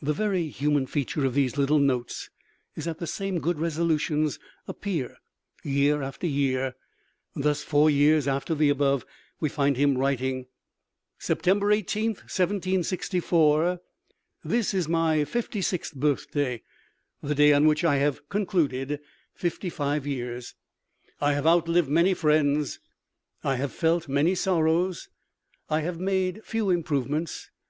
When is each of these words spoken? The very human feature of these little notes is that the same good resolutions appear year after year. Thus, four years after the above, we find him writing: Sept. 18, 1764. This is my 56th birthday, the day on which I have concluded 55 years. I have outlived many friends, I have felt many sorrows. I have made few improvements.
The 0.00 0.14
very 0.14 0.48
human 0.48 0.86
feature 0.86 1.26
of 1.26 1.34
these 1.34 1.58
little 1.58 1.78
notes 1.78 2.30
is 2.74 2.86
that 2.86 3.00
the 3.00 3.06
same 3.06 3.38
good 3.38 3.58
resolutions 3.58 4.38
appear 4.66 5.18
year 5.62 6.00
after 6.02 6.26
year. 6.26 6.74
Thus, 7.36 7.62
four 7.62 7.90
years 7.90 8.26
after 8.26 8.54
the 8.54 8.70
above, 8.70 9.04
we 9.40 9.50
find 9.50 9.76
him 9.76 9.98
writing: 9.98 10.46
Sept. 11.20 11.48
18, 11.70 12.12
1764. 12.12 13.80
This 14.42 14.72
is 14.72 14.88
my 14.88 15.18
56th 15.18 15.94
birthday, 15.96 16.62
the 17.22 17.34
day 17.34 17.52
on 17.52 17.66
which 17.66 17.84
I 17.84 17.96
have 17.96 18.26
concluded 18.30 19.00
55 19.34 20.06
years. 20.06 20.54
I 21.20 21.34
have 21.34 21.46
outlived 21.46 21.90
many 21.90 22.14
friends, 22.14 22.80
I 23.44 23.56
have 23.56 23.74
felt 23.74 24.08
many 24.08 24.34
sorrows. 24.34 25.10
I 25.68 25.80
have 25.80 26.00
made 26.00 26.42
few 26.42 26.70
improvements. 26.70 27.50